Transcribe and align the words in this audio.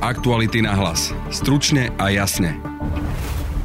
Aktuality 0.00 0.64
na 0.64 0.72
hlas. 0.80 1.12
Stručne 1.28 1.92
a 2.00 2.08
jasne. 2.08 2.56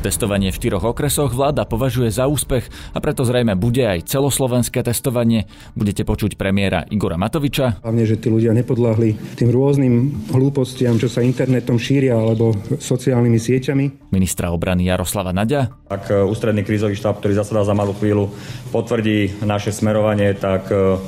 Testovanie 0.03 0.51
v 0.51 0.59
štyroch 0.59 0.83
okresoch 0.83 1.31
vláda 1.31 1.63
považuje 1.63 2.11
za 2.11 2.27
úspech 2.27 2.67
a 2.91 2.99
preto 2.99 3.23
zrejme 3.23 3.55
bude 3.55 3.79
aj 3.79 4.11
celoslovenské 4.11 4.83
testovanie. 4.83 5.47
Budete 5.79 6.03
počuť 6.03 6.35
premiéra 6.35 6.83
Igora 6.91 7.15
Matoviča. 7.15 7.79
Hlavne, 7.79 8.03
že 8.03 8.19
tí 8.19 8.27
ľudia 8.27 8.51
nepodláhli 8.51 9.15
tým 9.39 9.47
rôznym 9.47 10.27
hlúpostiam, 10.35 10.99
čo 10.99 11.07
sa 11.07 11.23
internetom 11.23 11.79
šíria 11.79 12.19
alebo 12.19 12.51
sociálnymi 12.67 13.39
sieťami. 13.39 13.85
Ministra 14.11 14.51
obrany 14.51 14.91
Jaroslava 14.91 15.31
Nadia. 15.31 15.71
Ak 15.87 16.11
e, 16.11 16.19
ústredný 16.19 16.67
krízový 16.67 16.99
štáb, 16.99 17.23
ktorý 17.23 17.31
zasadá 17.31 17.63
za 17.63 17.71
malú 17.71 17.95
chvíľu, 17.95 18.27
potvrdí 18.75 19.39
naše 19.47 19.71
smerovanie, 19.71 20.35
tak 20.35 20.67
e, 20.67 20.99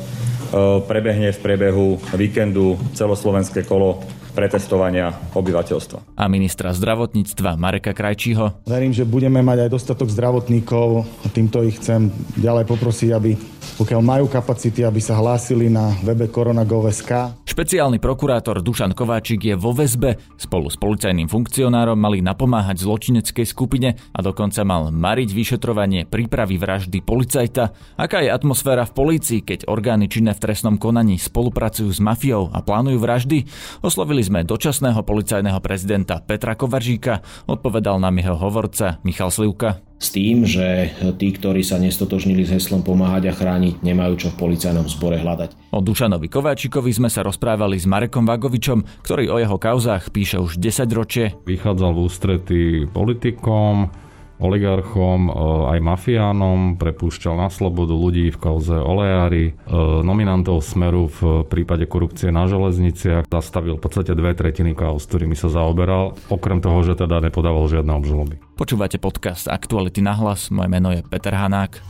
prebehne 0.88 1.34
v 1.36 1.40
priebehu 1.40 2.00
víkendu 2.16 2.80
celoslovenské 2.96 3.68
kolo 3.68 4.04
pretestovania 4.38 5.10
obyvateľstva. 5.34 6.14
A 6.14 6.24
ministra 6.30 6.70
zdravotníctva 6.70 7.58
Mareka 7.58 7.98
Krajčího. 7.98 8.70
Verím, 8.70 8.94
že 8.94 9.02
budeme 9.02 9.42
mať 9.42 9.66
aj 9.66 9.70
dostatok 9.74 10.14
zdravotníkov 10.14 11.10
a 11.26 11.28
týmto 11.34 11.66
ich 11.66 11.82
chcem 11.82 12.14
ďalej 12.38 12.70
poprosiť, 12.70 13.10
aby 13.18 13.34
pokiaľ 13.76 14.02
majú 14.02 14.26
kapacity, 14.32 14.88
aby 14.88 15.04
sa 15.04 15.20
hlásili 15.20 15.68
na 15.68 15.92
webe 16.00 16.32
koronagov.sk. 16.32 17.36
Špeciálny 17.44 17.98
prokurátor 17.98 18.62
Dušan 18.62 18.94
Kováčik 18.94 19.42
je 19.44 19.58
vo 19.58 19.74
väzbe. 19.74 20.22
Spolu 20.38 20.70
s 20.70 20.78
policajným 20.78 21.26
funkcionárom 21.26 21.98
mali 21.98 22.22
napomáhať 22.22 22.86
zločineckej 22.86 23.50
skupine 23.50 23.98
a 24.14 24.20
dokonca 24.22 24.62
mal 24.62 24.94
mariť 24.94 25.30
vyšetrovanie 25.34 26.06
prípravy 26.06 26.62
vraždy 26.62 27.02
policajta. 27.02 27.74
Aká 27.98 28.22
je 28.22 28.30
atmosféra 28.30 28.86
v 28.86 28.94
polícii, 28.94 29.40
keď 29.42 29.66
orgány 29.66 30.06
činné 30.06 30.38
v 30.38 30.44
trestnom 30.46 30.78
konaní 30.78 31.18
spolupracujú 31.18 31.90
s 31.90 31.98
mafiou 31.98 32.54
a 32.54 32.62
plánujú 32.62 33.02
vraždy? 33.02 33.50
Oslovili 33.82 34.22
sme 34.22 34.46
dočasného 34.46 35.02
policajného 35.02 35.58
prezidenta 35.58 36.22
Petra 36.22 36.54
Kovaržíka, 36.54 37.26
odpovedal 37.50 37.98
nám 37.98 38.22
jeho 38.22 38.38
hovorca 38.38 39.02
Michal 39.02 39.34
Slivka 39.34 39.87
s 39.98 40.14
tým, 40.14 40.46
že 40.46 40.94
tí, 41.18 41.34
ktorí 41.34 41.66
sa 41.66 41.82
nestotožnili 41.82 42.46
s 42.46 42.54
heslom 42.54 42.86
pomáhať 42.86 43.30
a 43.30 43.34
chrániť, 43.34 43.82
nemajú 43.82 44.14
čo 44.22 44.28
v 44.30 44.40
policajnom 44.46 44.86
zbore 44.86 45.18
hľadať. 45.18 45.74
O 45.74 45.82
Dušanovi 45.82 46.30
Kováčikovi 46.30 46.94
sme 46.94 47.10
sa 47.10 47.26
rozprávali 47.26 47.82
s 47.82 47.90
Marekom 47.90 48.24
Vagovičom, 48.30 48.86
ktorý 49.02 49.34
o 49.34 49.42
jeho 49.42 49.58
kauzách 49.58 50.14
píše 50.14 50.38
už 50.38 50.62
10 50.62 50.86
ročie. 50.94 51.34
Vychádzal 51.50 51.92
v 51.98 52.00
ústrety 52.06 52.60
politikom, 52.86 53.90
oligarchom, 54.38 55.28
e, 55.28 55.32
aj 55.76 55.80
mafiánom, 55.82 56.60
prepúšťal 56.78 57.36
na 57.38 57.50
slobodu 57.50 57.94
ľudí 57.94 58.30
v 58.34 58.38
kauze 58.38 58.78
oleári, 58.78 59.52
e, 59.52 59.74
nominantov 60.06 60.62
Smeru 60.62 61.10
v 61.10 61.46
prípade 61.50 61.90
korupcie 61.90 62.30
na 62.30 62.46
železniciach, 62.46 63.30
zastavil 63.30 63.78
v 63.78 63.84
podstate 63.84 64.14
dve 64.14 64.38
tretiny 64.38 64.78
kauz, 64.78 65.06
ktorými 65.10 65.34
sa 65.34 65.50
zaoberal, 65.50 66.14
okrem 66.30 66.62
toho, 66.62 66.86
že 66.86 66.94
teda 66.98 67.22
nepodával 67.22 67.66
žiadne 67.66 67.94
obžaloby. 67.98 68.36
Počúvate 68.58 68.98
podcast 68.98 69.50
Aktuality 69.50 70.02
na 70.02 70.18
hlas, 70.18 70.50
moje 70.54 70.70
meno 70.70 70.90
je 70.94 71.02
Peter 71.06 71.34
Hanák. 71.34 71.82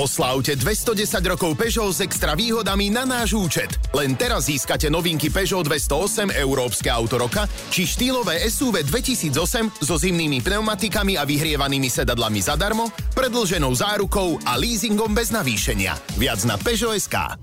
Oslávte 0.00 0.56
210 0.56 1.20
rokov 1.28 1.60
Peugeot 1.60 1.92
s 1.92 2.00
extra 2.00 2.32
výhodami 2.32 2.88
na 2.88 3.04
náš 3.04 3.36
účet. 3.36 3.68
Len 3.92 4.16
teraz 4.16 4.48
získate 4.48 4.88
novinky 4.88 5.28
Peugeot 5.28 5.60
208 5.60 6.32
Európske 6.40 6.88
auto 6.88 7.20
roka 7.20 7.44
či 7.68 7.84
štýlové 7.84 8.40
SUV 8.48 8.80
2008 8.88 9.84
so 9.84 10.00
zimnými 10.00 10.40
pneumatikami 10.40 11.20
a 11.20 11.28
vyhrievanými 11.28 11.92
sedadlami 11.92 12.40
zadarmo, 12.40 12.88
predlženou 13.12 13.76
zárukou 13.76 14.40
a 14.48 14.56
leasingom 14.56 15.12
bez 15.12 15.28
navýšenia. 15.36 15.92
Viac 16.16 16.48
na 16.48 16.56
Peugeot.sk 16.56 17.36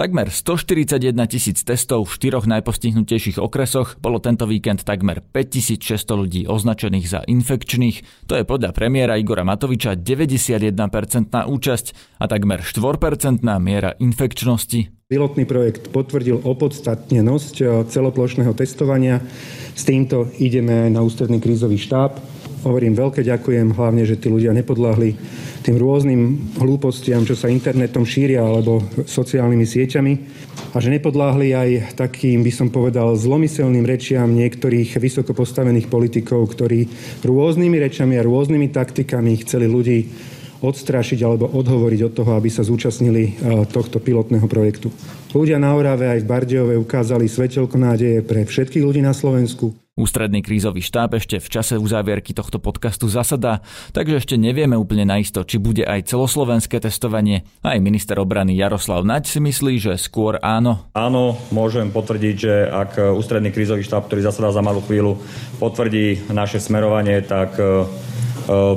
takmer 0.00 0.32
141 0.32 1.12
tisíc 1.28 1.60
testov 1.60 2.08
v 2.08 2.16
štyroch 2.16 2.48
najpostihnutejších 2.48 3.36
okresoch 3.36 4.00
bolo 4.00 4.16
tento 4.16 4.48
víkend 4.48 4.80
takmer 4.88 5.20
5600 5.20 6.08
ľudí 6.16 6.40
označených 6.48 7.04
za 7.04 7.20
infekčných. 7.28 8.24
To 8.32 8.40
je 8.40 8.48
podľa 8.48 8.72
premiéra 8.72 9.20
Igora 9.20 9.44
Matoviča 9.44 10.00
91% 10.00 10.72
účasť 11.44 11.86
a 12.16 12.24
takmer 12.32 12.64
4% 12.64 13.44
miera 13.60 13.92
infekčnosti. 14.00 15.04
Pilotný 15.04 15.44
projekt 15.44 15.92
potvrdil 15.92 16.48
opodstatnenosť 16.48 17.54
eh, 17.60 17.66
celoplošného 17.84 18.56
testovania. 18.56 19.20
S 19.76 19.84
týmto 19.84 20.32
ideme 20.40 20.88
aj 20.88 20.90
na 20.96 21.04
ústredný 21.04 21.44
krízový 21.44 21.76
štáb 21.76 22.39
hovorím 22.64 22.96
veľké 22.96 23.24
ďakujem, 23.24 23.72
hlavne, 23.76 24.04
že 24.04 24.20
tí 24.20 24.28
ľudia 24.28 24.52
nepodláhli 24.52 25.16
tým 25.60 25.76
rôznym 25.76 26.52
hlúpostiam, 26.56 27.24
čo 27.24 27.36
sa 27.36 27.52
internetom 27.52 28.08
šíria 28.08 28.40
alebo 28.40 28.80
sociálnymi 29.04 29.66
sieťami 29.68 30.12
a 30.72 30.76
že 30.80 30.92
nepodláhli 30.92 31.52
aj 31.52 31.68
takým, 31.96 32.40
by 32.40 32.52
som 32.52 32.68
povedal, 32.72 33.12
zlomyselným 33.16 33.84
rečiam 33.84 34.32
niektorých 34.32 34.96
vysoko 34.96 35.36
postavených 35.36 35.92
politikov, 35.92 36.48
ktorí 36.56 36.88
rôznymi 37.24 37.76
rečami 37.76 38.16
a 38.16 38.24
rôznymi 38.24 38.72
taktikami 38.72 39.36
chceli 39.44 39.68
ľudí 39.68 39.98
odstrašiť 40.60 41.20
alebo 41.24 41.48
odhovoriť 41.48 42.00
od 42.04 42.12
toho, 42.12 42.30
aby 42.36 42.52
sa 42.52 42.60
zúčastnili 42.60 43.22
e, 43.24 43.32
tohto 43.72 43.96
pilotného 43.96 44.44
projektu. 44.44 44.92
Ľudia 45.32 45.56
na 45.56 45.72
Orave 45.72 46.12
aj 46.12 46.20
v 46.20 46.28
Bardejove 46.28 46.74
ukázali 46.76 47.24
svetelko 47.24 47.80
nádeje 47.80 48.20
pre 48.20 48.44
všetkých 48.44 48.84
ľudí 48.84 49.00
na 49.00 49.16
Slovensku. 49.16 49.72
Ústredný 50.00 50.40
krízový 50.40 50.80
štáb 50.80 51.20
ešte 51.20 51.36
v 51.36 51.48
čase 51.52 51.76
uzávierky 51.76 52.32
tohto 52.32 52.56
podcastu 52.56 53.04
zasadá, 53.12 53.60
takže 53.92 54.24
ešte 54.24 54.34
nevieme 54.40 54.72
úplne 54.72 55.04
naisto, 55.04 55.44
či 55.44 55.60
bude 55.60 55.84
aj 55.84 56.08
celoslovenské 56.08 56.80
testovanie. 56.80 57.44
Aj 57.60 57.76
minister 57.76 58.16
obrany 58.16 58.56
Jaroslav 58.56 59.04
Naď 59.04 59.28
si 59.28 59.38
myslí, 59.44 59.76
že 59.76 60.00
skôr 60.00 60.40
áno. 60.40 60.88
Áno, 60.96 61.36
môžem 61.52 61.92
potvrdiť, 61.92 62.34
že 62.40 62.54
ak 62.64 63.12
Ústredný 63.12 63.52
krízový 63.52 63.84
štáb, 63.84 64.08
ktorý 64.08 64.24
zasadá 64.24 64.48
za 64.56 64.64
malú 64.64 64.80
chvíľu, 64.80 65.20
potvrdí 65.60 66.32
naše 66.32 66.64
smerovanie, 66.64 67.20
tak 67.20 67.60
e, 67.60 67.62
e, 67.62 67.68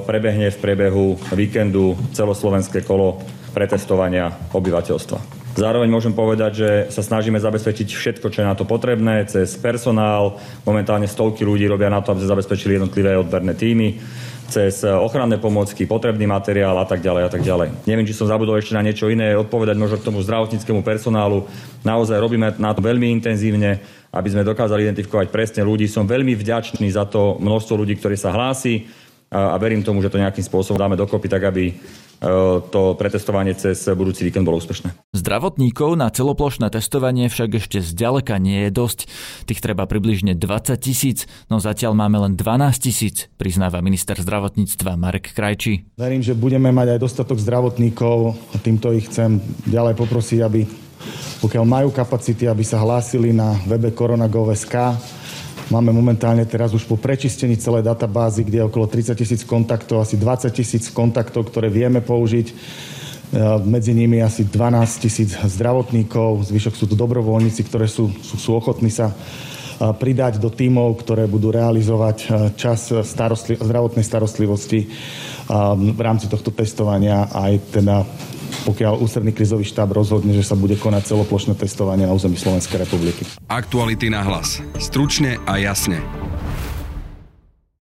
prebehne 0.03 0.51
v 0.51 0.59
priebehu 0.59 1.15
víkendu 1.31 1.95
celoslovenské 2.11 2.83
kolo 2.83 3.23
pretestovania 3.55 4.33
obyvateľstva. 4.51 5.32
Zároveň 5.53 5.85
môžem 5.85 6.17
povedať, 6.17 6.51
že 6.57 6.69
sa 6.89 7.05
snažíme 7.05 7.37
zabezpečiť 7.37 7.85
všetko, 7.85 8.33
čo 8.33 8.41
je 8.41 8.49
na 8.49 8.57
to 8.57 8.65
potrebné, 8.65 9.29
cez 9.29 9.53
personál. 9.53 10.41
Momentálne 10.65 11.05
stovky 11.05 11.45
ľudí 11.45 11.69
robia 11.69 11.93
na 11.93 12.01
to, 12.01 12.09
aby 12.09 12.25
sa 12.25 12.33
zabezpečili 12.33 12.81
jednotlivé 12.81 13.13
odberné 13.13 13.53
týmy 13.53 14.01
cez 14.53 14.85
ochranné 14.85 15.41
pomôcky, 15.41 15.89
potrebný 15.89 16.29
materiál 16.29 16.77
a 16.77 16.85
tak 16.85 17.01
ďalej 17.01 17.23
a 17.25 17.29
tak 17.31 17.41
ďalej. 17.41 17.89
Neviem, 17.89 18.05
či 18.05 18.13
som 18.13 18.29
zabudol 18.29 18.61
ešte 18.61 18.77
na 18.77 18.85
niečo 18.85 19.09
iné 19.09 19.33
odpovedať 19.33 19.73
možno 19.81 19.97
k 19.97 20.05
tomu 20.05 20.21
zdravotníckému 20.21 20.85
personálu. 20.85 21.49
Naozaj 21.81 22.21
robíme 22.21 22.53
na 22.61 22.69
to 22.75 22.85
veľmi 22.85 23.09
intenzívne, 23.17 23.81
aby 24.13 24.29
sme 24.29 24.45
dokázali 24.45 24.85
identifikovať 24.85 25.33
presne 25.33 25.65
ľudí. 25.65 25.89
Som 25.89 26.05
veľmi 26.05 26.37
vďačný 26.37 26.85
za 26.93 27.09
to 27.09 27.41
množstvo 27.41 27.73
ľudí, 27.81 27.97
ktorí 27.97 28.13
sa 28.13 28.29
hlási 28.29 28.85
a 29.33 29.57
verím 29.57 29.81
tomu, 29.81 30.05
že 30.05 30.13
to 30.13 30.21
nejakým 30.21 30.45
spôsobom 30.45 30.77
dáme 30.77 30.93
dokopy 30.93 31.25
tak, 31.25 31.49
aby 31.49 31.73
E, 32.12 32.12
to 32.71 32.95
pretestovanie 32.95 33.51
cez 33.51 33.83
budúci 33.91 34.23
víkend 34.23 34.47
bolo 34.47 34.63
úspešné. 34.63 34.95
Zdravotníkov 35.11 35.99
na 35.99 36.07
celoplošné 36.07 36.71
testovanie 36.71 37.27
však 37.27 37.59
ešte 37.59 37.83
zďaleka 37.83 38.39
nie 38.39 38.67
je 38.67 38.71
dosť. 38.71 38.99
Tých 39.43 39.59
treba 39.59 39.83
približne 39.83 40.31
20 40.33 40.79
tisíc, 40.79 41.27
no 41.51 41.59
zatiaľ 41.59 41.93
máme 41.93 42.23
len 42.23 42.33
12 42.39 42.79
tisíc, 42.79 43.27
priznáva 43.35 43.83
minister 43.83 44.15
zdravotníctva 44.15 44.95
Marek 44.95 45.35
Krajčí. 45.35 45.83
Verím, 45.99 46.23
že 46.23 46.31
budeme 46.31 46.71
mať 46.71 46.95
aj 46.95 46.99
dostatok 47.03 47.37
zdravotníkov 47.43 48.33
a 48.51 48.55
týmto 48.63 48.95
ich 48.95 49.11
chcem 49.11 49.43
ďalej 49.67 49.99
poprosiť, 49.99 50.39
aby 50.39 50.61
pokiaľ 51.43 51.65
majú 51.67 51.91
kapacity, 51.91 52.47
aby 52.47 52.63
sa 52.63 52.79
hlásili 52.79 53.35
na 53.35 53.51
webe 53.67 53.91
koronagov.sk 53.91 54.95
Máme 55.71 55.95
momentálne 55.95 56.43
teraz 56.43 56.75
už 56.75 56.83
po 56.83 56.99
prečistení 56.99 57.55
celej 57.55 57.87
databázy, 57.87 58.43
kde 58.43 58.59
je 58.59 58.67
okolo 58.67 58.85
30 58.89 59.15
tisíc 59.15 59.41
kontaktov, 59.47 60.03
asi 60.03 60.19
20 60.19 60.51
tisíc 60.51 60.91
kontaktov, 60.91 61.47
ktoré 61.47 61.71
vieme 61.71 62.03
použiť. 62.03 62.47
E, 62.51 62.53
medzi 63.63 63.95
nimi 63.95 64.19
asi 64.19 64.43
12 64.43 65.03
tisíc 65.03 65.31
zdravotníkov, 65.39 66.51
zvyšok 66.51 66.73
sú 66.75 66.85
tu 66.91 66.95
dobrovoľníci, 66.99 67.63
ktoré 67.63 67.87
sú, 67.87 68.11
sú, 68.19 68.35
sú 68.35 68.51
ochotní 68.59 68.91
sa 68.91 69.09
e, 69.09 69.15
pridať 69.95 70.43
do 70.43 70.51
tímov, 70.51 70.99
ktoré 70.99 71.31
budú 71.31 71.55
realizovať 71.55 72.17
e, 72.19 72.27
čas 72.59 72.91
starostli- 72.91 73.57
zdravotnej 73.57 74.03
starostlivosti 74.03 74.91
v 75.75 75.99
rámci 75.99 76.31
tohto 76.31 76.51
testovania 76.51 77.27
aj 77.31 77.53
teda 77.73 78.07
pokiaľ 78.63 79.01
ústredný 79.01 79.35
krizový 79.35 79.67
štáb 79.67 79.91
rozhodne, 79.91 80.31
že 80.31 80.45
sa 80.45 80.55
bude 80.55 80.79
konať 80.79 81.11
celoplošné 81.11 81.57
testovanie 81.59 82.07
na 82.07 82.15
území 82.15 82.39
Slovenskej 82.39 82.85
republiky. 82.85 83.27
Aktuality 83.51 84.07
na 84.07 84.23
hlas. 84.23 84.63
Stručne 84.79 85.41
a 85.43 85.59
jasne. 85.59 85.99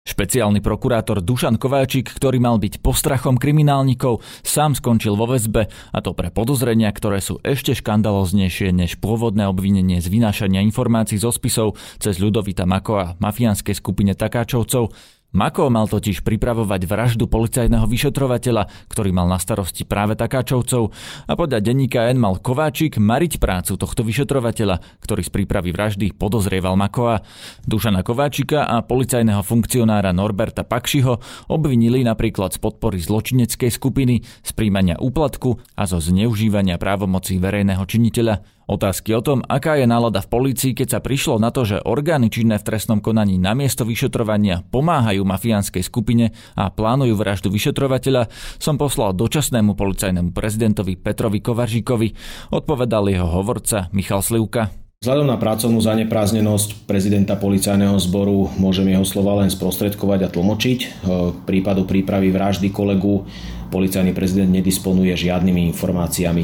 Špeciálny 0.09 0.65
prokurátor 0.65 1.21
Dušan 1.21 1.61
Kováčik, 1.61 2.09
ktorý 2.09 2.41
mal 2.41 2.57
byť 2.57 2.81
postrachom 2.81 3.37
kriminálnikov, 3.37 4.25
sám 4.41 4.73
skončil 4.73 5.13
vo 5.13 5.29
väzbe 5.29 5.69
a 5.69 5.97
to 6.01 6.17
pre 6.17 6.33
podozrenia, 6.33 6.89
ktoré 6.89 7.21
sú 7.21 7.37
ešte 7.45 7.77
škandaloznejšie 7.77 8.73
než 8.73 8.97
pôvodné 8.97 9.45
obvinenie 9.45 10.01
z 10.01 10.09
vynášania 10.09 10.65
informácií 10.65 11.21
zo 11.21 11.29
spisov 11.29 11.77
cez 12.01 12.17
Ľudovita 12.17 12.65
Mako 12.65 12.93
a 12.97 13.13
mafiánskej 13.21 13.77
skupine 13.77 14.17
Takáčovcov. 14.17 14.89
Mako 15.29 15.69
mal 15.69 15.85
totiž 15.85 16.25
pripravovať 16.25 16.89
vraždu 16.89 17.29
policajného 17.29 17.85
vyšetrovateľa, 17.85 18.65
ktorý 18.89 19.13
mal 19.13 19.29
na 19.29 19.37
starosti 19.37 19.85
práve 19.85 20.17
Takáčovcov 20.17 20.89
a 21.29 21.33
podľa 21.37 21.61
denníka 21.61 22.09
N 22.09 22.17
mal 22.17 22.41
Kováčik 22.41 22.97
mariť 22.97 23.37
prácu 23.37 23.77
tohto 23.77 24.01
vyšetrovateľa, 24.01 24.81
ktorý 25.05 25.21
z 25.21 25.29
prípravy 25.29 25.69
vraždy 25.69 26.17
podozrieval 26.17 26.73
Makoa. 26.73 27.21
Dušana 27.61 28.01
Kováčika 28.01 28.65
a 28.65 28.81
policajného 28.81 29.45
funkcionára 29.45 30.09
Norberta 30.17 30.65
Pakšiho 30.65 31.45
obvinili 31.53 32.01
napríklad 32.01 32.57
z 32.57 32.65
podpory 32.65 32.97
zločineckej 32.97 33.69
skupiny, 33.69 34.25
z 34.25 34.51
príjmania 34.57 34.97
úplatku 34.97 35.61
a 35.77 35.85
zo 35.85 36.01
zneužívania 36.01 36.81
právomocí 36.81 37.37
verejného 37.37 37.85
činiteľa. 37.85 38.58
Otázky 38.69 39.17
o 39.17 39.25
tom, 39.25 39.41
aká 39.49 39.81
je 39.81 39.89
nálada 39.89 40.21
v 40.21 40.29
polícii, 40.29 40.77
keď 40.77 40.87
sa 40.93 40.99
prišlo 41.01 41.41
na 41.41 41.49
to, 41.49 41.65
že 41.65 41.81
orgány 41.81 42.29
činné 42.29 42.61
v 42.61 42.69
trestnom 42.69 43.01
konaní 43.01 43.41
na 43.41 43.57
miesto 43.57 43.81
vyšetrovania 43.81 44.61
pomáhajú 44.69 45.25
mafiánskej 45.25 45.81
skupine 45.81 46.37
a 46.53 46.69
plánujú 46.69 47.17
vraždu 47.17 47.49
vyšetrovateľa, 47.49 48.29
som 48.61 48.77
poslal 48.77 49.17
dočasnému 49.17 49.73
policajnému 49.73 50.37
prezidentovi 50.37 51.01
Petrovi 51.01 51.41
Kovaržíkovi, 51.41 52.07
odpovedal 52.53 53.09
jeho 53.09 53.25
hovorca 53.25 53.89
Michal 53.89 54.21
Slivka. 54.21 54.78
Vzhľadom 54.99 55.31
na 55.31 55.39
pracovnú 55.39 55.79
zanepráznenosť 55.79 56.83
prezidenta 56.83 57.39
policajného 57.39 57.95
zboru 58.03 58.51
môžem 58.59 58.91
jeho 58.91 59.07
slova 59.07 59.39
len 59.39 59.47
sprostredkovať 59.47 60.27
a 60.27 60.29
tlmočiť. 60.35 60.79
K 61.07 61.37
prípadu 61.47 61.87
prípravy 61.87 62.35
vraždy 62.35 62.67
kolegu 62.67 63.23
policajný 63.71 64.11
prezident 64.11 64.51
nedisponuje 64.51 65.15
žiadnymi 65.15 65.71
informáciami. 65.71 66.43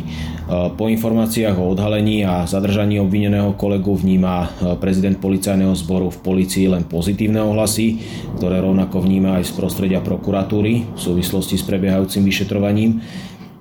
Po 0.72 0.88
informáciách 0.88 1.52
o 1.60 1.68
odhalení 1.68 2.24
a 2.24 2.48
zadržaní 2.48 2.96
obvineného 3.04 3.60
kolegu 3.60 3.92
vníma 3.92 4.48
prezident 4.80 5.20
policajného 5.20 5.76
zboru 5.76 6.08
v 6.08 6.24
policii 6.24 6.72
len 6.72 6.88
pozitívne 6.88 7.44
ohlasy, 7.44 8.00
ktoré 8.40 8.64
rovnako 8.64 9.04
vníma 9.04 9.44
aj 9.44 9.52
z 9.52 9.60
prostredia 9.60 10.00
prokuratúry 10.00 10.96
v 10.96 11.00
súvislosti 11.04 11.60
s 11.60 11.68
prebiehajúcim 11.68 12.24
vyšetrovaním. 12.24 13.04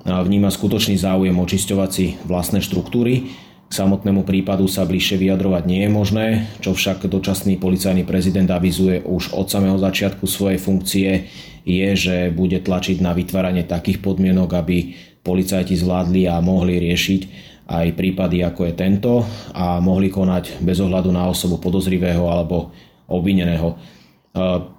Vníma 0.07 0.55
skutočný 0.55 0.95
záujem 0.95 1.35
očisťovať 1.35 1.91
si 1.91 2.15
vlastné 2.31 2.63
štruktúry 2.63 3.43
samotnému 3.75 4.23
prípadu 4.23 4.71
sa 4.71 4.87
bližšie 4.87 5.19
vyjadrovať 5.19 5.63
nie 5.67 5.83
je 5.83 5.91
možné, 5.91 6.27
čo 6.63 6.79
však 6.79 7.11
dočasný 7.11 7.59
policajný 7.59 8.07
prezident 8.07 8.47
avizuje 8.47 9.03
už 9.03 9.35
od 9.35 9.51
samého 9.51 9.75
začiatku 9.83 10.31
svojej 10.31 10.63
funkcie, 10.63 11.27
je, 11.67 11.89
že 11.99 12.17
bude 12.31 12.63
tlačiť 12.63 13.03
na 13.03 13.11
vytváranie 13.11 13.67
takých 13.67 13.99
podmienok, 13.99 14.55
aby 14.55 14.95
policajti 15.27 15.75
zvládli 15.75 16.31
a 16.31 16.39
mohli 16.39 16.79
riešiť 16.79 17.23
aj 17.65 17.97
prípady 17.97 18.45
ako 18.45 18.69
je 18.69 18.75
tento 18.77 19.13
a 19.57 19.81
mohli 19.81 20.13
konať 20.13 20.61
bez 20.61 20.85
ohľadu 20.85 21.09
na 21.09 21.27
osobu 21.33 21.57
podozrivého 21.57 22.29
alebo 22.29 22.71
obvineného. 23.09 23.75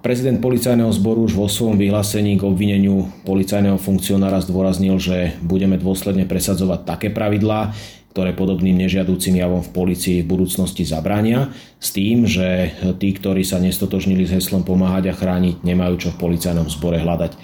Prezident 0.04 0.38
policajného 0.38 0.92
zboru 0.92 1.24
už 1.26 1.34
vo 1.34 1.48
svojom 1.48 1.80
vyhlásení 1.80 2.36
k 2.36 2.44
obvineniu 2.44 3.08
policajného 3.24 3.80
funkcionára 3.80 4.38
zdôraznil, 4.44 5.00
že 5.00 5.32
budeme 5.40 5.80
dôsledne 5.80 6.28
presadzovať 6.28 6.84
také 6.84 7.08
pravidlá, 7.08 7.72
ktoré 8.16 8.32
podobným 8.32 8.80
nežiadúcim 8.80 9.36
javom 9.36 9.60
v 9.60 9.76
policii 9.76 10.24
v 10.24 10.30
budúcnosti 10.32 10.88
zabránia, 10.88 11.52
s 11.76 11.92
tým, 11.92 12.24
že 12.24 12.72
tí, 12.96 13.12
ktorí 13.12 13.44
sa 13.44 13.60
nestotožnili 13.60 14.24
s 14.24 14.32
heslom 14.32 14.64
pomáhať 14.64 15.12
a 15.12 15.14
chrániť, 15.20 15.60
nemajú 15.60 16.00
čo 16.00 16.08
v 16.16 16.24
policajnom 16.24 16.64
zbore 16.72 16.96
hľadať. 16.96 17.36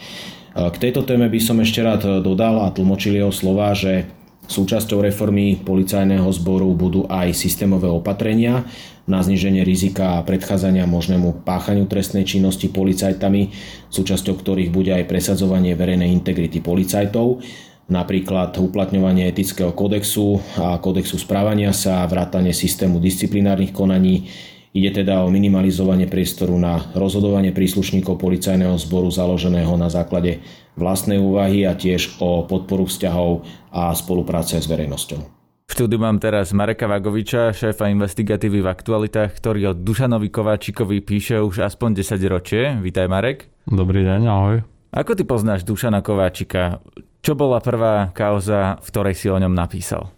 K 0.56 0.76
tejto 0.80 1.04
téme 1.04 1.28
by 1.28 1.40
som 1.44 1.60
ešte 1.60 1.84
rád 1.84 2.24
dodal 2.24 2.64
a 2.64 2.72
tlmočil 2.72 3.20
jeho 3.20 3.28
slova, 3.28 3.76
že 3.76 4.08
súčasťou 4.48 5.04
reformy 5.04 5.60
policajného 5.60 6.32
zboru 6.40 6.72
budú 6.72 7.04
aj 7.04 7.36
systémové 7.36 7.92
opatrenia 7.92 8.64
na 9.04 9.20
zniženie 9.20 9.60
rizika 9.60 10.16
a 10.16 10.24
predchádzania 10.24 10.88
možnému 10.88 11.44
páchaniu 11.44 11.84
trestnej 11.84 12.24
činnosti 12.24 12.72
policajtami, 12.72 13.52
súčasťou 13.92 14.40
ktorých 14.40 14.72
bude 14.72 14.96
aj 14.96 15.04
presadzovanie 15.04 15.76
verejnej 15.76 16.08
integrity 16.08 16.64
policajtov 16.64 17.44
napríklad 17.90 18.54
uplatňovanie 18.58 19.26
etického 19.30 19.74
kodexu 19.74 20.38
a 20.58 20.78
kodexu 20.78 21.18
správania 21.18 21.74
sa, 21.74 22.06
vrátanie 22.06 22.54
systému 22.54 23.02
disciplinárnych 23.02 23.74
konaní. 23.74 24.30
Ide 24.72 25.04
teda 25.04 25.20
o 25.20 25.28
minimalizovanie 25.28 26.08
priestoru 26.08 26.56
na 26.56 26.80
rozhodovanie 26.96 27.52
príslušníkov 27.52 28.16
policajného 28.16 28.72
zboru 28.80 29.12
založeného 29.12 29.76
na 29.76 29.92
základe 29.92 30.40
vlastnej 30.80 31.20
úvahy 31.20 31.68
a 31.68 31.76
tiež 31.76 32.16
o 32.24 32.48
podporu 32.48 32.88
vzťahov 32.88 33.44
a 33.68 33.92
spolupráce 33.92 34.56
s 34.56 34.64
verejnosťou. 34.64 35.20
V 35.68 35.80
štúdiu 35.80 36.00
mám 36.00 36.20
teraz 36.20 36.52
Mareka 36.52 36.84
Vagoviča, 36.84 37.52
šéfa 37.52 37.88
investigatívy 37.92 38.60
v 38.64 38.70
aktualitách, 38.72 39.32
ktorý 39.40 39.72
od 39.72 39.80
Dušanovi 39.80 40.28
Kováčikovi 40.28 41.00
píše 41.00 41.40
už 41.40 41.64
aspoň 41.64 42.00
10 42.00 42.32
ročie. 42.32 42.62
Vítaj 42.80 43.08
Marek. 43.08 43.48
Dobrý 43.68 44.04
deň, 44.04 44.20
ahoj. 44.28 44.71
Ako 44.92 45.16
ty 45.16 45.24
poznáš 45.24 45.64
Dušana 45.64 46.04
Kováčika? 46.04 46.84
Čo 47.24 47.32
bola 47.32 47.64
prvá 47.64 48.12
kauza, 48.12 48.76
v 48.84 48.86
ktorej 48.92 49.16
si 49.16 49.32
o 49.32 49.40
ňom 49.40 49.56
napísal? 49.56 50.12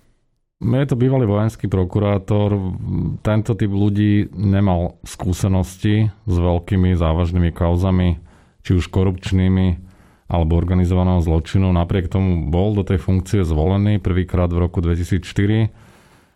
Je 0.58 0.88
to 0.90 0.98
bývalý 0.98 1.30
vojenský 1.30 1.70
prokurátor. 1.70 2.74
Tento 3.22 3.54
typ 3.54 3.70
ľudí 3.70 4.34
nemal 4.34 4.98
skúsenosti 5.06 6.10
s 6.10 6.34
veľkými 6.34 6.90
závažnými 6.98 7.54
kauzami, 7.54 8.18
či 8.66 8.74
už 8.74 8.90
korupčnými 8.90 9.78
alebo 10.26 10.58
organizovaného 10.58 11.22
zločinu. 11.22 11.70
Napriek 11.70 12.10
tomu 12.10 12.50
bol 12.50 12.74
do 12.74 12.82
tej 12.82 12.98
funkcie 12.98 13.46
zvolený 13.46 14.02
prvýkrát 14.02 14.50
v 14.50 14.58
roku 14.58 14.82
2004, 14.82 15.70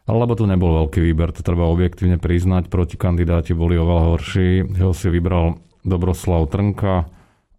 alebo 0.06 0.38
to 0.38 0.46
nebol 0.46 0.86
veľký 0.86 1.02
výber, 1.02 1.34
to 1.34 1.42
treba 1.42 1.66
objektívne 1.66 2.22
priznať. 2.22 2.70
Proti 2.70 2.94
kandidáti 2.94 3.50
boli 3.50 3.74
oveľa 3.74 4.14
horší. 4.14 4.78
Jeho 4.78 4.94
si 4.94 5.10
vybral 5.10 5.58
Dobroslav 5.82 6.46
Trnka, 6.46 7.17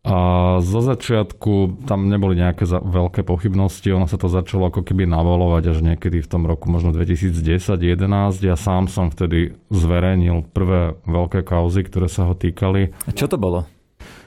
a 0.10 0.20
zo 0.66 0.82
začiatku 0.82 1.86
tam 1.86 2.10
neboli 2.10 2.34
nejaké 2.34 2.66
veľké 2.66 3.22
pochybnosti, 3.22 3.94
ono 3.94 4.10
sa 4.10 4.18
to 4.18 4.26
začalo 4.26 4.74
ako 4.74 4.82
keby 4.82 5.06
navolovať 5.06 5.64
až 5.70 5.80
niekedy 5.86 6.26
v 6.26 6.30
tom 6.30 6.50
roku 6.50 6.66
možno 6.66 6.90
2010-2011. 6.98 8.42
Ja 8.42 8.58
sám 8.58 8.90
som 8.90 9.14
vtedy 9.14 9.54
zverejnil 9.70 10.50
prvé 10.50 10.98
veľké 11.06 11.46
kauzy, 11.46 11.86
ktoré 11.86 12.10
sa 12.10 12.26
ho 12.26 12.34
týkali. 12.34 12.90
A 13.06 13.14
čo 13.14 13.30
to 13.30 13.38
bolo? 13.38 13.70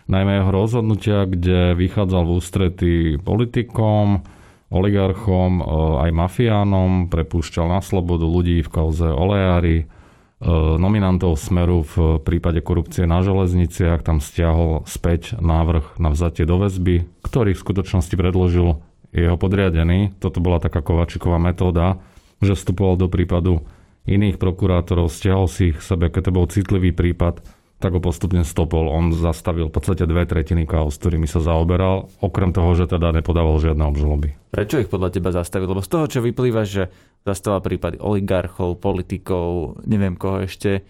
Najmä 0.06 0.38
jeho 0.38 0.50
rozhodnutia, 0.54 1.26
kde 1.26 1.74
vychádzal 1.74 2.30
v 2.30 2.34
ústretí 2.38 2.94
politikom, 3.18 4.22
oligarchom, 4.70 5.58
e, 5.58 5.62
aj 6.06 6.10
mafiánom, 6.14 7.10
prepúšťal 7.10 7.66
na 7.66 7.82
slobodu 7.82 8.22
ľudí 8.22 8.62
v 8.62 8.70
kauze 8.70 9.10
oleári, 9.10 9.90
nominantov 10.78 11.38
Smeru 11.38 11.86
v 11.86 12.18
prípade 12.18 12.58
korupcie 12.58 13.06
na 13.06 13.22
železniciach. 13.22 14.02
Tam 14.02 14.18
stiahol 14.18 14.82
späť 14.90 15.38
návrh 15.38 16.02
na 16.02 16.10
vzatie 16.10 16.42
do 16.42 16.58
väzby, 16.58 17.06
ktorý 17.22 17.54
v 17.54 17.62
skutočnosti 17.62 18.14
predložil 18.18 18.82
jeho 19.14 19.36
podriadený. 19.38 20.18
Toto 20.18 20.42
bola 20.42 20.58
taká 20.58 20.82
Kovačiková 20.82 21.38
metóda, 21.38 22.02
že 22.42 22.58
vstupoval 22.58 22.98
do 22.98 23.06
prípadu 23.06 23.62
iných 24.02 24.42
prokurátorov, 24.42 25.14
stiahol 25.14 25.46
si 25.46 25.70
ich 25.70 25.78
sebe, 25.78 26.10
keď 26.10 26.28
to 26.28 26.32
bol 26.34 26.50
citlivý 26.50 26.90
prípad, 26.90 27.38
tak 27.82 27.98
ho 27.98 28.00
postupne 28.00 28.46
stopol. 28.46 28.86
On 28.86 29.10
zastavil 29.10 29.66
v 29.66 29.74
podstate 29.74 30.06
dve 30.06 30.22
tretiny 30.22 30.62
kaos, 30.62 30.94
ktorými 31.02 31.26
sa 31.26 31.42
zaoberal, 31.42 32.06
okrem 32.22 32.54
toho, 32.54 32.78
že 32.78 32.86
teda 32.86 33.10
nepodával 33.10 33.58
žiadne 33.58 33.82
obžaloby. 33.82 34.38
Prečo 34.54 34.78
ich 34.78 34.86
podľa 34.86 35.10
teba 35.10 35.34
zastavil? 35.34 35.66
Lebo 35.66 35.82
z 35.82 35.90
toho, 35.90 36.04
čo 36.06 36.22
vyplýva, 36.22 36.62
že 36.62 36.94
zastával 37.26 37.58
prípady 37.66 37.98
oligarchov, 37.98 38.78
politikov, 38.78 39.82
neviem 39.82 40.14
koho 40.14 40.46
ešte, 40.46 40.86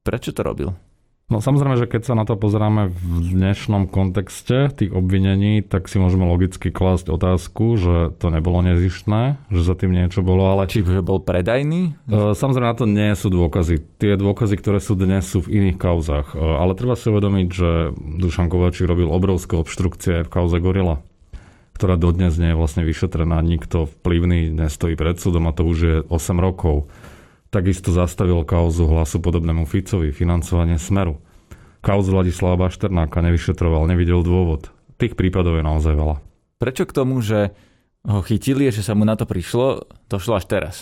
prečo 0.00 0.32
to 0.32 0.40
robil? 0.40 0.72
No 1.30 1.38
samozrejme, 1.38 1.78
že 1.78 1.86
keď 1.86 2.10
sa 2.10 2.18
na 2.18 2.26
to 2.26 2.34
pozeráme 2.34 2.90
v 2.90 3.02
dnešnom 3.38 3.86
kontexte 3.86 4.66
tých 4.74 4.90
obvinení, 4.90 5.62
tak 5.62 5.86
si 5.86 6.02
môžeme 6.02 6.26
logicky 6.26 6.74
klásť 6.74 7.06
otázku, 7.06 7.78
že 7.78 7.94
to 8.18 8.34
nebolo 8.34 8.66
nezištné, 8.66 9.38
že 9.46 9.62
za 9.62 9.78
tým 9.78 9.94
niečo 9.94 10.26
bolo, 10.26 10.50
ale... 10.50 10.66
Či 10.66 10.82
bol 10.82 11.22
predajný? 11.22 11.94
E, 12.10 12.34
samozrejme, 12.34 12.66
na 12.66 12.74
to 12.74 12.90
nie 12.90 13.14
sú 13.14 13.30
dôkazy. 13.30 13.78
Tie 14.02 14.18
dôkazy, 14.18 14.58
ktoré 14.58 14.82
sú 14.82 14.98
dnes, 14.98 15.22
sú 15.22 15.46
v 15.46 15.62
iných 15.62 15.78
kauzach. 15.78 16.34
E, 16.34 16.42
ale 16.42 16.74
treba 16.74 16.98
si 16.98 17.06
uvedomiť, 17.06 17.46
že 17.46 17.94
Dušan 17.94 18.50
Kovačík 18.50 18.90
robil 18.90 19.06
obrovské 19.06 19.54
obštrukcie 19.54 20.26
v 20.26 20.32
kauze 20.34 20.58
Gorila 20.58 20.98
ktorá 21.80 21.96
dodnes 21.96 22.36
nie 22.36 22.52
je 22.52 22.60
vlastne 22.60 22.84
vyšetrená. 22.84 23.40
Nikto 23.40 23.88
vplyvný 23.88 24.52
nestojí 24.52 25.00
pred 25.00 25.16
súdom 25.16 25.48
a 25.48 25.56
to 25.56 25.64
už 25.64 25.78
je 25.80 25.96
8 26.12 26.36
rokov. 26.36 26.92
Takisto 27.50 27.90
zastavil 27.90 28.46
kauzu 28.46 28.86
hlasu 28.86 29.18
podobnému 29.18 29.66
Ficovi, 29.66 30.14
financovanie 30.14 30.78
Smeru. 30.78 31.18
Kauzu 31.82 32.14
Ladislava 32.14 32.54
Bašternáka 32.54 33.18
nevyšetroval, 33.26 33.90
nevidel 33.90 34.22
dôvod. 34.22 34.70
Tých 35.02 35.18
prípadov 35.18 35.58
je 35.58 35.66
naozaj 35.66 35.94
veľa. 35.98 36.16
Prečo 36.62 36.86
k 36.86 36.94
tomu, 36.94 37.18
že 37.18 37.50
ho 38.06 38.22
chytili, 38.22 38.70
že 38.70 38.86
sa 38.86 38.94
mu 38.94 39.02
na 39.02 39.18
to 39.18 39.26
prišlo, 39.26 39.82
došlo 40.06 40.38
až 40.38 40.46
teraz? 40.46 40.76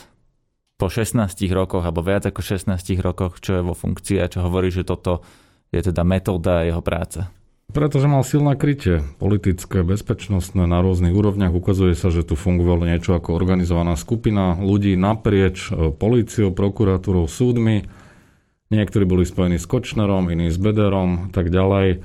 Po 0.77 0.93
16 0.93 1.17
rokoch, 1.57 1.89
alebo 1.89 2.05
viac 2.05 2.29
ako 2.29 2.45
16 2.45 2.77
rokoch, 3.01 3.41
čo 3.41 3.59
je 3.59 3.63
vo 3.65 3.73
funkcii 3.73 4.21
a 4.21 4.29
čo 4.29 4.45
hovorí, 4.45 4.69
že 4.69 4.85
toto 4.85 5.25
je 5.73 5.81
teda 5.81 6.05
metóda 6.05 6.69
jeho 6.69 6.85
práce. 6.85 7.25
Pretože 7.69 8.09
mal 8.09 8.25
silné 8.25 8.57
krytie 8.57 9.05
politické, 9.21 9.85
bezpečnostné 9.85 10.65
na 10.65 10.81
rôznych 10.81 11.13
úrovniach. 11.13 11.53
Ukazuje 11.53 11.93
sa, 11.93 12.09
že 12.09 12.25
tu 12.25 12.33
fungovalo 12.33 12.89
niečo 12.89 13.13
ako 13.13 13.37
organizovaná 13.37 13.93
skupina 13.93 14.57
ľudí 14.57 14.97
naprieč 14.97 15.69
e, 15.69 15.93
políciou, 15.93 16.57
prokuratúrou, 16.57 17.29
súdmi. 17.29 17.85
Niektorí 18.73 19.05
boli 19.05 19.29
spojení 19.29 19.61
s 19.61 19.69
Kočnerom, 19.69 20.33
iní 20.33 20.49
s 20.49 20.57
Bederom, 20.57 21.29
tak 21.29 21.53
ďalej. 21.53 22.01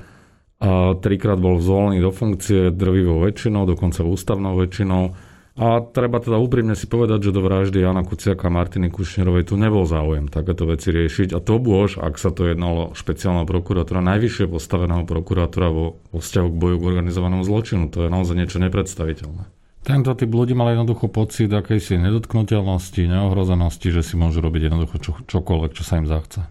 A 0.60 1.00
trikrát 1.00 1.40
bol 1.40 1.56
zvolený 1.56 2.04
do 2.04 2.12
funkcie 2.12 2.68
drvivou 2.68 3.24
väčšinou, 3.24 3.64
dokonca 3.64 4.04
ústavnou 4.04 4.60
väčšinou. 4.60 5.16
A 5.54 5.78
treba 5.86 6.18
teda 6.18 6.34
úprimne 6.34 6.74
si 6.74 6.90
povedať, 6.90 7.30
že 7.30 7.34
do 7.34 7.38
vraždy 7.38 7.78
Jana 7.78 8.02
Kuciaka 8.02 8.50
a 8.50 8.54
Martiny 8.54 8.90
Kušnerovej 8.90 9.46
tu 9.46 9.54
nebol 9.54 9.86
záujem 9.86 10.26
takéto 10.26 10.66
veci 10.66 10.90
riešiť. 10.90 11.30
A 11.30 11.38
to 11.38 11.62
bôž, 11.62 11.94
ak 12.02 12.18
sa 12.18 12.34
to 12.34 12.50
jednalo 12.50 12.90
špeciálneho 12.98 13.46
prokurátora, 13.46 14.02
najvyššie 14.02 14.50
postaveného 14.50 15.06
prokurátora 15.06 15.70
vo, 15.70 16.02
vo 16.10 16.18
vzťahu 16.18 16.48
k 16.50 16.58
boju 16.58 16.76
k 16.82 16.88
organizovanému 16.90 17.46
zločinu. 17.46 17.86
To 17.94 18.02
je 18.02 18.08
naozaj 18.10 18.34
niečo 18.34 18.58
nepredstaviteľné. 18.58 19.46
Tento 19.86 20.10
typ 20.18 20.30
ľudí 20.32 20.58
mal 20.58 20.74
jednoducho 20.74 21.06
pocit 21.06 21.52
akejsi 21.52 22.02
nedotknutelnosti, 22.02 23.06
neohrozenosti, 23.06 23.94
že 23.94 24.02
si 24.02 24.18
môžu 24.18 24.42
robiť 24.42 24.72
jednoducho 24.72 24.96
čo, 24.98 25.12
čokoľvek, 25.22 25.70
čo 25.70 25.86
sa 25.86 26.02
im 26.02 26.10
zachce. 26.10 26.50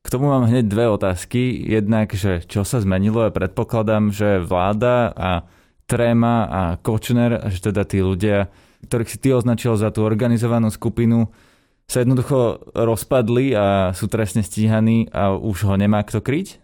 K 0.00 0.08
tomu 0.08 0.32
mám 0.32 0.48
hneď 0.48 0.64
dve 0.72 0.88
otázky. 0.88 1.68
Jednak, 1.68 2.16
že 2.16 2.40
čo 2.48 2.64
sa 2.64 2.80
zmenilo, 2.80 3.28
ja 3.28 3.34
predpokladám, 3.34 4.08
že 4.08 4.40
vláda 4.40 5.12
a 5.12 5.44
Tréma 5.88 6.44
a 6.44 6.62
Kočner, 6.76 7.48
že 7.48 7.72
teda 7.72 7.88
tí 7.88 8.04
ľudia, 8.04 8.52
ktorých 8.84 9.08
si 9.08 9.18
ty 9.18 9.32
označil 9.32 9.80
za 9.80 9.88
tú 9.88 10.04
organizovanú 10.04 10.68
skupinu, 10.68 11.32
sa 11.88 12.04
jednoducho 12.04 12.68
rozpadli 12.76 13.56
a 13.56 13.96
sú 13.96 14.12
trestne 14.12 14.44
stíhaní 14.44 15.08
a 15.08 15.32
už 15.32 15.64
ho 15.64 15.74
nemá 15.80 16.04
kto 16.04 16.20
kryť? 16.20 16.60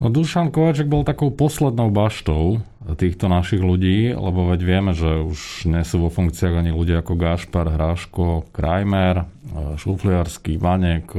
No 0.00 0.08
Dušan 0.08 0.54
Kovaček 0.54 0.86
bol 0.86 1.02
takou 1.02 1.34
poslednou 1.34 1.90
baštou 1.90 2.62
týchto 2.96 3.26
našich 3.26 3.58
ľudí, 3.58 4.14
lebo 4.14 4.46
veď 4.48 4.60
vieme, 4.62 4.92
že 4.94 5.26
už 5.26 5.68
nie 5.68 5.82
sú 5.82 6.06
vo 6.06 6.08
funkciách 6.08 6.54
ani 6.54 6.70
ľudia 6.70 7.02
ako 7.02 7.18
Gašpar, 7.18 7.66
Hráško, 7.66 8.48
Krajmer, 8.54 9.26
Šufliarský, 9.76 10.56
Vanek, 10.56 11.12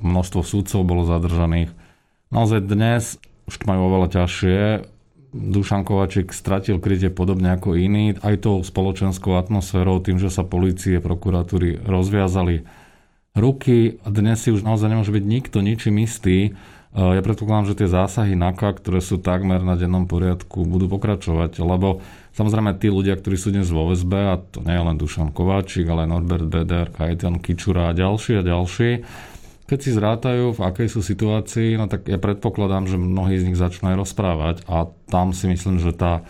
množstvo 0.00 0.40
súdcov 0.40 0.80
bolo 0.86 1.02
zadržaných. 1.04 1.74
Naozaj 2.30 2.60
dnes 2.64 3.18
už 3.50 3.58
to 3.58 3.64
majú 3.66 3.90
oveľa 3.90 4.22
ťažšie. 4.22 4.86
Dušan 5.32 5.88
Kovaček 5.88 6.30
stratil 6.36 6.76
krytie 6.76 7.08
podobne 7.08 7.56
ako 7.56 7.74
iní, 7.74 8.16
aj 8.20 8.44
tou 8.44 8.60
spoločenskou 8.60 9.34
atmosférou, 9.40 9.98
tým, 10.04 10.20
že 10.20 10.28
sa 10.28 10.44
policie, 10.44 11.00
prokuratúry 11.00 11.80
rozviazali 11.82 12.68
ruky 13.32 13.96
dnes 14.04 14.44
si 14.44 14.52
už 14.52 14.64
naozaj 14.64 14.92
nemôže 14.92 15.12
byť 15.12 15.24
nikto 15.24 15.58
ničím 15.64 16.04
istý. 16.04 16.52
Ja 16.92 17.24
predpokladám, 17.24 17.72
že 17.72 17.78
tie 17.80 17.88
zásahy 17.88 18.36
NAKA, 18.36 18.76
ktoré 18.76 19.00
sú 19.00 19.16
takmer 19.16 19.64
na 19.64 19.80
dennom 19.80 20.04
poriadku, 20.04 20.68
budú 20.68 20.92
pokračovať, 20.92 21.64
lebo 21.64 22.04
samozrejme 22.36 22.76
tí 22.76 22.92
ľudia, 22.92 23.16
ktorí 23.16 23.40
sú 23.40 23.48
dnes 23.48 23.72
vo 23.72 23.88
VSB, 23.88 24.12
a 24.12 24.36
to 24.36 24.60
nie 24.60 24.76
je 24.76 24.84
len 24.84 25.00
Dušan 25.00 25.32
Kováčik, 25.32 25.88
ale 25.88 26.04
Norbert 26.04 26.44
Beder, 26.44 26.92
Kajetan 26.92 27.40
Kičura 27.40 27.88
a 27.88 27.96
ďalší 27.96 28.36
a 28.36 28.42
ďalší, 28.44 29.08
keď 29.72 29.80
si 29.80 29.96
zrátajú, 29.96 30.52
v 30.52 30.60
akej 30.68 30.88
sú 30.92 31.00
situácii, 31.00 31.80
no 31.80 31.88
tak 31.88 32.04
ja 32.04 32.20
predpokladám, 32.20 32.84
že 32.84 33.00
mnohí 33.00 33.40
z 33.40 33.48
nich 33.48 33.56
začnú 33.56 33.88
aj 33.88 34.04
rozprávať 34.04 34.56
a 34.68 34.92
tam 35.08 35.32
si 35.32 35.48
myslím, 35.48 35.80
že 35.80 35.96
tá 35.96 36.28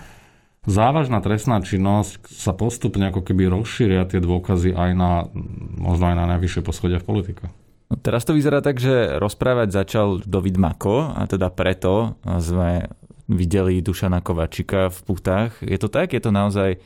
závažná 0.62 1.18
trestná 1.18 1.58
činnosť 1.58 2.30
sa 2.30 2.54
postupne 2.54 3.10
ako 3.10 3.26
keby 3.26 3.50
rozšíria 3.50 4.06
tie 4.06 4.22
dôkazy 4.22 4.78
aj 4.78 4.90
na, 4.94 5.26
možno 5.74 6.14
aj 6.14 6.16
na 6.22 6.30
najvyššie 6.38 6.62
poschodia 6.62 7.02
v 7.02 7.08
politike. 7.10 7.44
No 7.90 7.98
teraz 7.98 8.22
to 8.22 8.38
vyzerá 8.38 8.62
tak, 8.62 8.78
že 8.78 9.18
rozprávať 9.18 9.74
začal 9.74 10.22
David 10.22 10.62
Mako 10.62 11.10
a 11.10 11.26
teda 11.26 11.50
preto 11.50 12.14
sme 12.38 12.86
videli 13.26 13.82
Dušana 13.82 14.22
Kovačika 14.22 14.86
v 14.86 14.98
putách. 15.02 15.58
Je 15.66 15.82
to 15.82 15.90
tak? 15.90 16.14
Je 16.14 16.22
to 16.22 16.30
naozaj... 16.30 16.78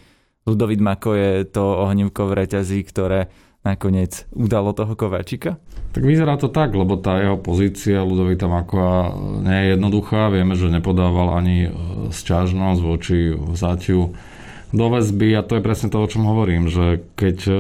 Ludovit 0.46 0.78
Mako 0.78 1.18
je 1.18 1.42
to 1.42 1.82
ohnívko 1.82 2.30
v 2.30 2.46
reťazí, 2.46 2.86
ktoré 2.86 3.26
nakoniec 3.66 4.30
udalo 4.30 4.70
toho 4.70 4.94
Kováčika? 4.94 5.58
Tak 5.90 6.04
vyzerá 6.04 6.37
to 6.37 6.52
tak, 6.52 6.76
lebo 6.76 7.00
tá 7.00 7.18
jeho 7.18 7.40
pozícia 7.40 8.04
Ludovita 8.04 8.46
Makova 8.46 9.16
nie 9.42 9.56
je 9.56 9.66
jednoduchá. 9.75 10.28
Vieme, 10.28 10.54
že 10.54 10.70
nepodával 10.70 11.40
ani 11.40 11.66
e, 11.66 11.70
sťažnosť 12.12 12.80
voči 12.85 13.32
vzatiu 13.32 14.12
do 14.76 14.87
väzby 14.92 15.32
a 15.35 15.42
to 15.42 15.56
je 15.56 15.64
presne 15.64 15.88
to, 15.88 15.99
o 15.99 16.11
čom 16.11 16.28
hovorím, 16.28 16.68
že 16.68 17.06
keď 17.16 17.38
e, 17.49 17.54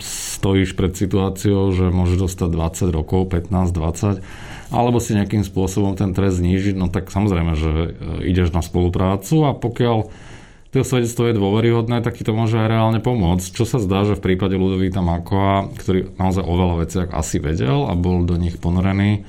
stojíš 0.00 0.76
pred 0.76 0.92
situáciou, 0.92 1.72
že 1.72 1.88
môžeš 1.88 2.30
dostať 2.30 2.48
20 2.52 2.96
rokov, 2.96 3.32
15, 3.32 3.72
20, 3.72 4.70
alebo 4.70 5.02
si 5.02 5.18
nejakým 5.18 5.42
spôsobom 5.42 5.98
ten 5.98 6.14
trest 6.14 6.38
znížiť, 6.38 6.78
no 6.78 6.92
tak 6.92 7.10
samozrejme, 7.10 7.52
že 7.56 7.70
e, 7.70 7.88
ideš 8.28 8.52
na 8.52 8.62
spoluprácu 8.62 9.48
a 9.48 9.56
pokiaľ 9.56 10.10
to 10.70 10.86
svedectvo 10.86 11.26
je 11.26 11.34
dôveryhodné, 11.34 11.98
tak 11.98 12.14
ti 12.14 12.22
to 12.22 12.30
môže 12.30 12.54
aj 12.54 12.70
reálne 12.70 13.00
pomôcť. 13.02 13.50
Čo 13.50 13.66
sa 13.66 13.78
zdá, 13.82 14.06
že 14.06 14.14
v 14.14 14.22
prípade 14.22 14.54
Ludovíta 14.54 15.02
Makova, 15.02 15.66
ktorý 15.66 16.14
naozaj 16.14 16.46
o 16.46 16.54
veľa 16.54 16.76
veciach 16.86 17.08
asi 17.10 17.42
vedel 17.42 17.90
a 17.90 17.98
bol 17.98 18.22
do 18.22 18.38
nich 18.38 18.54
ponorený, 18.62 19.10
e, 19.18 19.20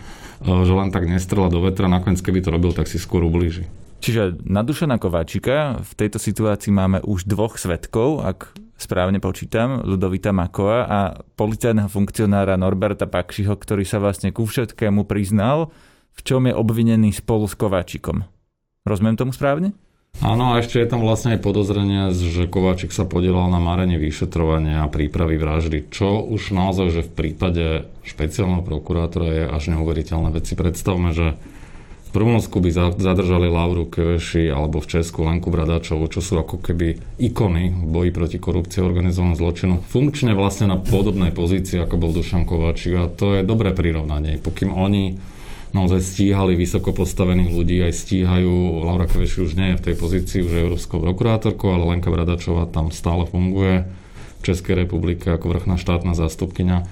že 0.46 0.74
len 0.74 0.94
tak 0.94 1.10
nestrela 1.10 1.50
do 1.50 1.66
vetra, 1.66 1.90
nakoniec 1.90 2.22
keby 2.22 2.46
to 2.46 2.54
robil, 2.54 2.72
tak 2.78 2.86
si 2.86 3.02
skôr 3.02 3.26
ublíži. 3.26 3.66
Čiže 4.02 4.42
na 4.46 4.66
Dušana 4.66 4.98
Kováčika 4.98 5.82
v 5.82 5.92
tejto 5.94 6.18
situácii 6.18 6.74
máme 6.74 7.06
už 7.06 7.30
dvoch 7.30 7.58
svetkov, 7.58 8.22
ak 8.22 8.54
správne 8.78 9.22
počítam, 9.22 9.86
Ludovita 9.86 10.34
Makova 10.34 10.90
a 10.90 11.00
policajného 11.38 11.86
funkcionára 11.86 12.58
Norberta 12.58 13.06
Pakšiho, 13.06 13.54
ktorý 13.54 13.86
sa 13.86 14.02
vlastne 14.02 14.34
ku 14.34 14.50
všetkému 14.50 15.06
priznal, 15.06 15.70
v 16.18 16.22
čom 16.26 16.50
je 16.50 16.54
obvinený 16.54 17.14
spolu 17.14 17.46
s 17.46 17.54
Kováčikom. 17.54 18.26
Rozumiem 18.86 19.18
tomu 19.22 19.38
správne? 19.38 19.78
Áno, 20.22 20.54
a 20.54 20.62
ešte 20.62 20.78
je 20.78 20.86
tam 20.86 21.02
vlastne 21.02 21.34
aj 21.34 21.42
podozrenie, 21.42 22.14
že 22.14 22.46
Kováčik 22.46 22.94
sa 22.94 23.10
podielal 23.10 23.50
na 23.50 23.58
marenie 23.58 23.98
vyšetrovania 23.98 24.86
a 24.86 24.92
prípravy 24.94 25.36
vraždy, 25.36 25.90
čo 25.90 26.22
už 26.22 26.54
naozaj, 26.54 26.88
že 26.94 27.02
v 27.10 27.12
prípade 27.12 27.66
špeciálneho 28.06 28.62
prokurátora 28.62 29.28
je 29.28 29.44
až 29.50 29.74
neuveriteľné 29.74 30.30
veci. 30.30 30.54
Predstavme, 30.54 31.10
že 31.10 31.36
v 32.14 32.16
Rumunsku 32.22 32.62
by 32.62 32.96
zadržali 33.02 33.50
Lauru 33.50 33.90
Keveši 33.90 34.54
alebo 34.54 34.78
v 34.78 34.94
Česku 34.94 35.26
Lenku 35.26 35.50
Bradačovu, 35.50 36.06
čo 36.06 36.22
sú 36.22 36.38
ako 36.38 36.62
keby 36.62 37.18
ikony 37.18 37.74
v 37.74 37.88
boji 37.90 38.12
proti 38.14 38.38
korupcii 38.38 38.78
a 38.78 38.88
organizovanému 38.88 39.42
zločinu. 39.42 39.82
Funkčne 39.90 40.38
vlastne 40.38 40.70
na 40.70 40.78
podobnej 40.78 41.34
pozícii, 41.34 41.82
ako 41.82 41.98
bol 41.98 42.14
Dušan 42.14 42.46
Kováčik 42.46 42.94
a 42.94 43.10
to 43.10 43.36
je 43.36 43.48
dobré 43.48 43.74
prirovnanie. 43.74 44.38
Pokým 44.38 44.70
oni 44.70 45.18
naozaj 45.72 46.04
stíhali 46.04 46.56
vysoko 46.60 46.92
postavených 46.92 47.52
ľudí, 47.52 47.78
aj 47.84 47.94
stíhajú. 47.96 48.84
Laura 48.84 49.08
Kveši 49.08 49.38
už 49.48 49.52
nie 49.56 49.74
je 49.74 49.80
v 49.80 49.86
tej 49.92 49.96
pozícii, 49.96 50.40
už 50.44 50.52
je 50.52 50.64
európskou 50.68 51.00
prokurátorkou, 51.00 51.72
ale 51.72 51.96
Lenka 51.96 52.12
Bradačová 52.12 52.68
tam 52.68 52.92
stále 52.92 53.28
funguje 53.28 53.88
v 54.40 54.42
Českej 54.42 54.86
republike 54.86 55.30
ako 55.32 55.54
vrchná 55.54 55.76
štátna 55.80 56.18
zástupkynia. 56.18 56.86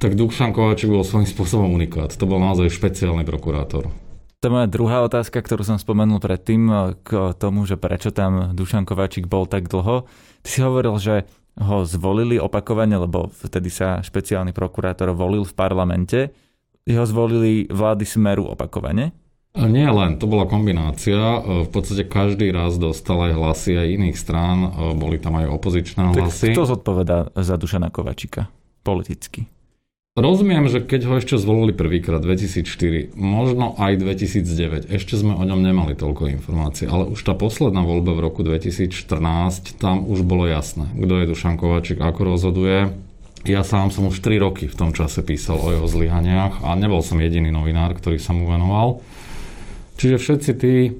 Tak 0.00 0.16
Dušan 0.16 0.56
Kováčik 0.56 0.88
bol 0.88 1.04
svojím 1.04 1.28
spôsobom 1.28 1.68
unikát. 1.76 2.16
To 2.16 2.24
bol 2.24 2.40
naozaj 2.40 2.72
špeciálny 2.72 3.28
prokurátor. 3.28 3.92
To 4.40 4.48
je 4.48 4.54
moja 4.56 4.72
druhá 4.72 5.04
otázka, 5.04 5.44
ktorú 5.44 5.60
som 5.60 5.76
spomenul 5.76 6.16
predtým 6.16 6.96
k 7.04 7.36
tomu, 7.36 7.68
že 7.68 7.76
prečo 7.76 8.08
tam 8.08 8.56
Dušan 8.56 8.88
Kováčik 8.88 9.28
bol 9.28 9.44
tak 9.44 9.68
dlho. 9.68 10.08
Ty 10.40 10.48
si 10.48 10.64
hovoril, 10.64 10.96
že 10.96 11.28
ho 11.60 11.84
zvolili 11.84 12.40
opakovane, 12.40 12.96
lebo 12.96 13.28
vtedy 13.28 13.68
sa 13.68 14.00
špeciálny 14.00 14.56
prokurátor 14.56 15.12
volil 15.12 15.44
v 15.44 15.52
parlamente 15.52 16.32
ho 16.88 17.04
zvolili 17.04 17.68
vlády 17.68 18.08
Smeru 18.08 18.48
opakovane? 18.48 19.12
Nie 19.50 19.90
len, 19.90 20.14
to 20.14 20.30
bola 20.30 20.46
kombinácia. 20.46 21.42
V 21.42 21.70
podstate 21.74 22.06
každý 22.06 22.54
raz 22.54 22.78
dostal 22.78 23.18
aj 23.26 23.32
hlasy 23.34 23.74
aj 23.74 23.88
iných 23.98 24.16
strán, 24.16 24.70
boli 24.94 25.18
tam 25.18 25.42
aj 25.42 25.50
opozičné 25.50 26.14
hlasy. 26.14 26.54
Tak 26.54 26.54
kto 26.54 26.70
zodpovedá 26.70 27.34
za 27.34 27.58
Dušana 27.58 27.90
Kovačika 27.90 28.46
politicky? 28.86 29.50
Rozumiem, 30.14 30.66
že 30.66 30.82
keď 30.82 31.00
ho 31.06 31.14
ešte 31.22 31.38
zvolili 31.38 31.70
prvýkrát 31.70 32.18
2004, 32.18 33.14
možno 33.14 33.78
aj 33.78 33.98
2009, 34.02 34.90
ešte 34.90 35.14
sme 35.14 35.38
o 35.38 35.42
ňom 35.46 35.62
nemali 35.62 35.94
toľko 35.94 36.30
informácií, 36.34 36.90
ale 36.90 37.10
už 37.10 37.18
tá 37.22 37.34
posledná 37.34 37.86
voľba 37.86 38.18
v 38.18 38.20
roku 38.26 38.42
2014, 38.42 39.78
tam 39.78 40.06
už 40.10 40.26
bolo 40.26 40.50
jasné, 40.50 40.90
kto 40.94 41.14
je 41.14 41.30
Dušan 41.30 41.58
Kovačik, 41.58 42.02
ako 42.02 42.26
rozhoduje. 42.26 42.90
Ja 43.48 43.64
sám 43.64 43.88
som 43.88 44.04
už 44.04 44.20
3 44.20 44.36
roky 44.36 44.68
v 44.68 44.76
tom 44.76 44.92
čase 44.92 45.24
písal 45.24 45.56
o 45.56 45.72
jeho 45.72 45.88
zlyhaniach 45.88 46.60
a 46.60 46.76
nebol 46.76 47.00
som 47.00 47.16
jediný 47.16 47.48
novinár, 47.48 47.96
ktorý 47.96 48.20
sa 48.20 48.36
mu 48.36 48.44
venoval. 48.44 49.00
Čiže 49.96 50.20
všetci 50.20 50.50
tí, 50.60 50.92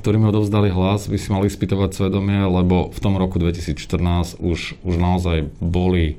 ktorí 0.00 0.16
mi 0.16 0.32
odovzdali 0.32 0.72
hlas, 0.72 1.12
by 1.12 1.18
si 1.20 1.28
mali 1.28 1.52
spýtovať 1.52 1.92
svedomie, 1.92 2.40
lebo 2.40 2.88
v 2.88 2.98
tom 3.04 3.20
roku 3.20 3.36
2014 3.36 4.40
už, 4.40 4.80
už 4.80 4.94
naozaj 4.96 5.52
boli 5.60 6.16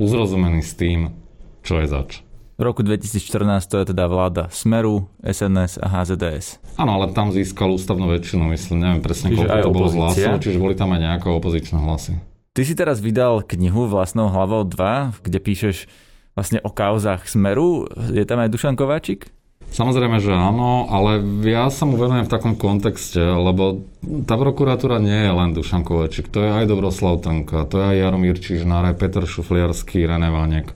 uzrozumení 0.00 0.64
s 0.64 0.72
tým, 0.72 1.12
čo 1.60 1.76
je 1.84 1.86
zač. 1.92 2.24
V 2.56 2.64
roku 2.64 2.80
2014 2.80 3.68
to 3.68 3.76
je 3.84 3.92
teda 3.92 4.08
vláda 4.08 4.48
Smeru, 4.48 5.12
SNS 5.20 5.76
a 5.76 5.92
HZDS. 5.92 6.56
Áno, 6.80 6.96
ale 6.96 7.12
tam 7.12 7.28
získal 7.28 7.68
ústavnú 7.76 8.08
väčšinu, 8.16 8.48
myslím, 8.48 8.80
neviem 8.80 9.00
presne, 9.04 9.28
čiže 9.28 9.44
koľko 9.44 9.60
to 9.60 9.76
bolo 9.76 9.88
hlasov, 9.92 10.40
čiže 10.40 10.56
boli 10.56 10.72
tam 10.72 10.96
aj 10.96 11.00
nejaké 11.04 11.28
opozičné 11.28 11.76
hlasy. 11.84 12.16
Ty 12.56 12.64
si 12.64 12.72
teraz 12.72 13.04
vydal 13.04 13.44
knihu 13.44 13.84
vlastnou 13.84 14.32
hlavou 14.32 14.64
2, 14.64 15.20
kde 15.20 15.44
píšeš 15.44 15.84
vlastne 16.32 16.56
o 16.64 16.72
kauzách 16.72 17.28
Smeru. 17.28 17.84
Je 18.08 18.24
tam 18.24 18.40
aj 18.40 18.48
Dušan 18.48 18.80
Kováčik? 18.80 19.28
Samozrejme, 19.76 20.16
že 20.24 20.32
áno, 20.32 20.88
ale 20.88 21.20
ja 21.44 21.68
sa 21.68 21.84
mu 21.84 22.00
venujem 22.00 22.24
v 22.24 22.32
takom 22.32 22.56
kontexte, 22.56 23.20
lebo 23.20 23.84
tá 24.24 24.40
prokuratúra 24.40 24.96
nie 24.96 25.28
je 25.28 25.32
len 25.36 25.52
Dušan 25.52 25.84
Kováčik, 25.84 26.32
to 26.32 26.40
je 26.40 26.48
aj 26.48 26.64
Dobroslav 26.64 27.20
Tanka, 27.20 27.68
to 27.68 27.76
je 27.76 27.92
aj 27.92 27.96
Jaromír 28.08 28.40
Čižnár, 28.40 28.88
aj 28.88 29.04
Peter 29.04 29.28
Šufliarský, 29.28 30.08
René 30.08 30.32
Vanek. 30.32 30.72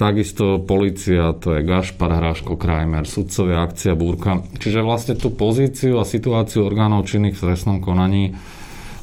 takisto 0.00 0.64
policia, 0.64 1.36
to 1.36 1.60
je 1.60 1.66
Gašpar 1.68 2.08
Hráško 2.08 2.56
Krajmer, 2.56 3.04
sudcovia 3.04 3.68
akcia 3.68 3.92
Búrka. 3.92 4.40
Čiže 4.56 4.80
vlastne 4.80 5.12
tú 5.12 5.28
pozíciu 5.28 6.00
a 6.00 6.08
situáciu 6.08 6.64
orgánov 6.64 7.04
činných 7.04 7.36
v 7.36 7.52
trestnom 7.52 7.84
konaní 7.84 8.32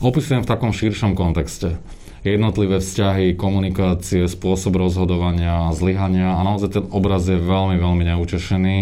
opisujem 0.01 0.41
v 0.41 0.49
takom 0.49 0.73
širšom 0.73 1.13
kontexte 1.13 1.98
jednotlivé 2.23 2.83
vzťahy, 2.83 3.35
komunikácie, 3.39 4.27
spôsob 4.27 4.75
rozhodovania, 4.79 5.71
zlyhania 5.71 6.35
a 6.35 6.41
naozaj 6.43 6.69
ten 6.79 6.85
obraz 6.91 7.27
je 7.27 7.39
veľmi, 7.39 7.79
veľmi 7.79 8.03
neutešený. 8.15 8.77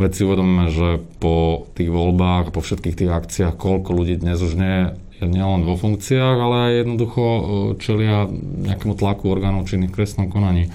Veď 0.00 0.10
si 0.10 0.22
uvedomíme, 0.24 0.66
že 0.72 1.04
po 1.20 1.68
tých 1.76 1.92
voľbách, 1.92 2.50
po 2.50 2.64
všetkých 2.64 2.96
tých 3.04 3.12
akciách, 3.12 3.54
koľko 3.60 3.92
ľudí 3.92 4.16
dnes 4.18 4.40
už 4.40 4.56
nie 4.56 4.78
je 5.20 5.26
nielen 5.28 5.62
vo 5.62 5.78
funkciách, 5.78 6.36
ale 6.40 6.56
aj 6.66 6.72
jednoducho 6.82 7.22
e, 7.22 7.42
čelia 7.78 8.26
nejakému 8.66 8.98
tlaku 8.98 9.30
orgánov 9.30 9.70
činných 9.70 9.94
v 9.94 9.96
trestnom 10.02 10.26
konaní. 10.32 10.72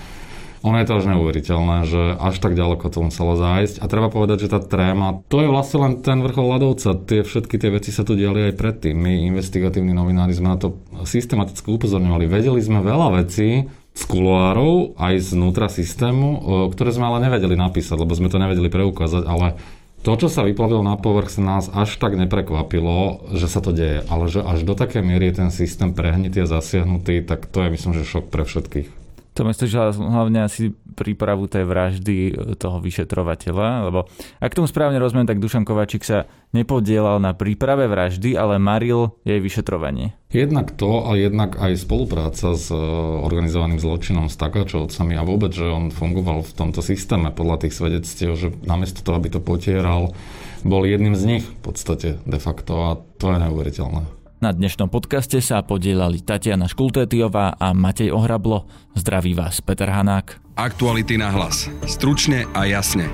Ono 0.66 0.78
je 0.80 0.88
to 0.88 0.98
až 0.98 1.06
neuveriteľné, 1.12 1.78
že 1.86 2.02
až 2.18 2.36
tak 2.42 2.58
ďaleko 2.58 2.86
to 2.90 3.00
muselo 3.06 3.38
zájsť. 3.38 3.82
A 3.82 3.86
treba 3.86 4.10
povedať, 4.10 4.48
že 4.48 4.54
tá 4.54 4.64
tréma, 4.64 5.22
to 5.30 5.44
je 5.44 5.52
vlastne 5.52 5.84
len 5.84 5.94
ten 6.02 6.24
vrchol 6.24 6.58
ľadovca. 6.58 6.98
Tie 7.06 7.22
všetky 7.22 7.56
tie 7.62 7.70
veci 7.70 7.94
sa 7.94 8.02
tu 8.02 8.18
diali 8.18 8.50
aj 8.50 8.58
predtým. 8.58 8.98
My, 8.98 9.30
investigatívni 9.30 9.94
novinári, 9.94 10.34
sme 10.34 10.54
na 10.54 10.58
to 10.58 10.82
systematicky 11.06 11.70
upozorňovali. 11.70 12.26
Vedeli 12.26 12.62
sme 12.64 12.82
veľa 12.82 13.22
vecí, 13.22 13.70
z 13.98 14.04
kuloárov, 14.06 14.94
aj 15.02 15.34
znútra 15.34 15.74
systému, 15.74 16.46
ktoré 16.70 16.94
sme 16.94 17.10
ale 17.10 17.26
nevedeli 17.26 17.58
napísať, 17.58 17.98
lebo 17.98 18.14
sme 18.14 18.30
to 18.30 18.38
nevedeli 18.38 18.70
preukázať, 18.70 19.26
ale 19.26 19.58
to, 20.06 20.14
čo 20.14 20.30
sa 20.30 20.46
vyplavilo 20.46 20.86
na 20.86 20.94
povrch, 21.02 21.34
sa 21.34 21.42
nás 21.42 21.66
až 21.74 21.98
tak 21.98 22.14
neprekvapilo, 22.14 23.26
že 23.34 23.50
sa 23.50 23.58
to 23.58 23.74
deje. 23.74 24.06
Ale 24.06 24.30
že 24.30 24.46
až 24.46 24.62
do 24.62 24.78
takej 24.78 25.02
miery 25.02 25.34
je 25.34 25.42
ten 25.42 25.50
systém 25.50 25.98
prehnitý 25.98 26.46
a 26.46 26.48
zasiahnutý, 26.48 27.26
tak 27.26 27.50
to 27.50 27.66
je 27.66 27.74
myslím, 27.74 27.98
že 27.98 28.06
šok 28.06 28.30
pre 28.30 28.46
všetkých. 28.46 29.07
To 29.38 29.46
myslíš 29.46 29.94
hlavne 30.02 30.50
asi 30.50 30.74
prípravu 30.98 31.46
tej 31.46 31.70
vraždy 31.70 32.16
e, 32.34 32.58
toho 32.58 32.82
vyšetrovateľa, 32.82 33.86
lebo 33.86 34.10
ak 34.42 34.58
tomu 34.58 34.66
správne 34.66 34.98
rozumiem, 34.98 35.30
tak 35.30 35.38
Dušan 35.38 35.62
Kovačík 35.62 36.02
sa 36.02 36.26
nepodielal 36.58 37.22
na 37.22 37.38
príprave 37.38 37.86
vraždy, 37.86 38.34
ale 38.34 38.58
maril 38.58 39.14
jej 39.22 39.38
vyšetrovanie. 39.38 40.18
Jednak 40.34 40.74
to 40.74 41.06
a 41.06 41.14
jednak 41.14 41.54
aj 41.62 41.78
spolupráca 41.78 42.58
s 42.58 42.74
e, 42.74 42.82
organizovaným 43.22 43.78
zločinom, 43.78 44.26
s 44.26 44.42
takáčovcami 44.42 45.14
a 45.14 45.22
vôbec, 45.22 45.54
že 45.54 45.70
on 45.70 45.94
fungoval 45.94 46.42
v 46.42 46.56
tomto 46.58 46.82
systéme 46.82 47.30
podľa 47.30 47.70
tých 47.70 47.78
svedectiev, 47.78 48.34
že 48.34 48.58
namiesto 48.66 49.06
toho, 49.06 49.22
aby 49.22 49.30
to 49.30 49.38
potieral, 49.38 50.18
bol 50.66 50.82
jedným 50.82 51.14
z 51.14 51.24
nich 51.38 51.46
v 51.46 51.60
podstate 51.62 52.18
de 52.26 52.40
facto 52.42 52.74
a 52.74 52.90
to 53.22 53.30
je 53.30 53.38
neuveriteľné. 53.38 54.17
Na 54.38 54.54
dnešnom 54.54 54.94
podcaste 54.94 55.42
sa 55.42 55.66
podielali 55.66 56.22
Tatiana 56.22 56.70
Škultétiová 56.70 57.58
a 57.58 57.74
Matej 57.74 58.14
Ohrablo. 58.14 58.70
Zdraví 58.94 59.34
vás 59.34 59.66
Peter 59.66 59.90
Hanák. 59.90 60.54
Aktuality 60.54 61.18
na 61.18 61.34
hlas. 61.34 61.66
Stručne 61.90 62.46
a 62.54 62.70
jasne. 62.70 63.10